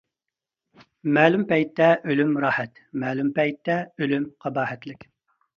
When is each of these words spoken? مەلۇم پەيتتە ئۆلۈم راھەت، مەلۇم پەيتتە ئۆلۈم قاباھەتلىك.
مەلۇم 1.17 1.43
پەيتتە 1.51 1.89
ئۆلۈم 2.09 2.33
راھەت، 2.45 2.81
مەلۇم 3.05 3.29
پەيتتە 3.41 3.77
ئۆلۈم 3.99 4.29
قاباھەتلىك. 4.47 5.11